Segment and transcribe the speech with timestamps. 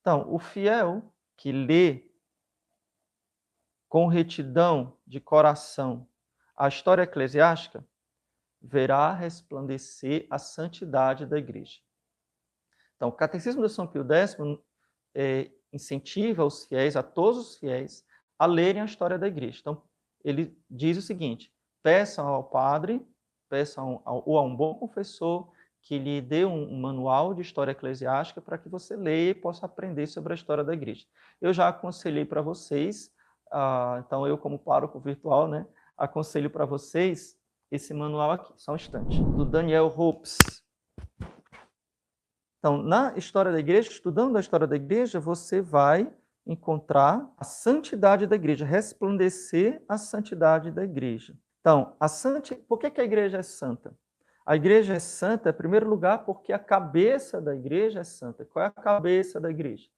[0.00, 1.02] Então, o fiel
[1.36, 2.10] que lê
[3.88, 6.08] com retidão de coração
[6.56, 7.82] a história eclesiástica
[8.60, 11.80] verá resplandecer a santidade da igreja.
[12.94, 14.36] Então, o Catecismo de São Pio X
[15.14, 18.04] é, incentiva os fiéis, a todos os fiéis,
[18.38, 19.58] a lerem a história da igreja.
[19.60, 19.82] Então,
[20.22, 21.50] ele diz o seguinte:
[21.82, 23.00] peçam ao padre,
[23.48, 25.50] peçam ao, ou a um bom confessor
[25.82, 30.06] que lhe dê um, manual de história eclesiástica para que você leia e possa aprender
[30.06, 31.06] sobre a história da igreja.
[31.40, 33.10] Eu já aconselhei para vocês,
[33.50, 35.66] ah, então eu como pároco virtual, né,
[35.96, 37.36] aconselho para vocês
[37.70, 40.38] esse manual aqui, só um instante, do Daniel Hopes.
[42.58, 46.12] Então, na história da igreja, estudando a história da igreja, você vai
[46.46, 51.34] encontrar a santidade da igreja, resplandecer a santidade da igreja.
[51.60, 52.54] Então, a santi...
[52.54, 53.94] por que, que a igreja é santa?
[54.50, 58.44] A igreja é santa, em primeiro lugar, porque a cabeça da igreja é santa.
[58.44, 59.88] Qual é a cabeça da igreja?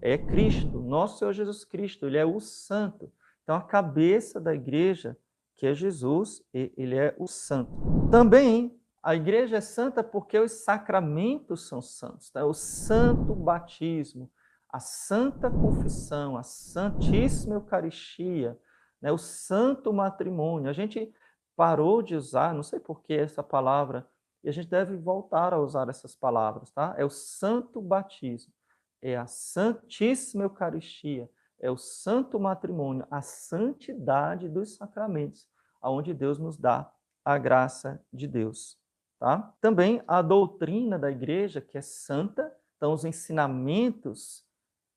[0.00, 3.12] É Cristo, nosso Senhor Jesus Cristo, ele é o santo.
[3.44, 5.16] Então, a cabeça da igreja,
[5.54, 7.70] que é Jesus, ele é o santo.
[8.10, 12.28] Também a igreja é santa porque os sacramentos são santos.
[12.28, 12.44] Tá?
[12.44, 14.28] O santo batismo,
[14.68, 18.58] a santa confissão, a santíssima Eucaristia,
[19.00, 19.12] né?
[19.12, 20.68] o santo matrimônio.
[20.68, 21.14] A gente
[21.56, 24.08] parou de usar, não sei por que essa palavra,
[24.42, 26.94] e a gente deve voltar a usar essas palavras, tá?
[26.96, 28.52] É o santo batismo,
[29.00, 31.30] é a santíssima Eucaristia,
[31.60, 35.46] é o santo matrimônio, a santidade dos sacramentos,
[35.80, 36.92] aonde Deus nos dá
[37.24, 38.76] a graça de Deus.
[39.18, 39.54] Tá?
[39.60, 44.44] Também a doutrina da igreja, que é santa, então os ensinamentos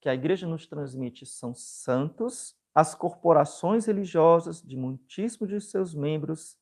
[0.02, 6.58] que a igreja nos transmite são santos, as corporações religiosas de muitíssimos de seus membros,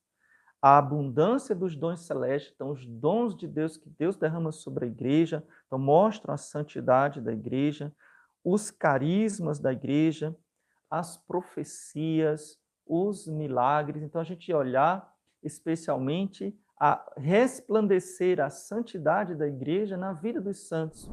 [0.62, 4.88] a abundância dos dons celestes, então os dons de Deus que Deus derrama sobre a
[4.88, 7.92] igreja, então mostram a santidade da igreja,
[8.44, 10.36] os carismas da igreja,
[10.90, 14.04] as profecias, os milagres.
[14.04, 15.12] Então a gente olhar
[15.42, 21.10] especialmente a resplandecer a santidade da igreja na vida dos santos.